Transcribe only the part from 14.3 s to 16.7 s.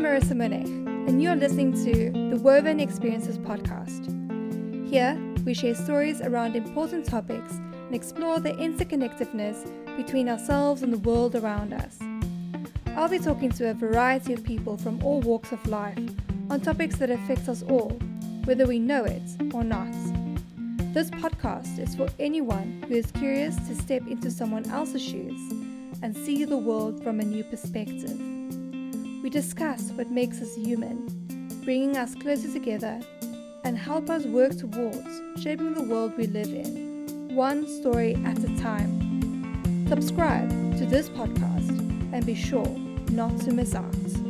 of people from all walks of life on